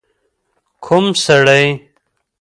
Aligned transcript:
ک 0.85 0.87
و 0.95 0.97
م 1.03 1.05
سړی؟ 1.25 1.65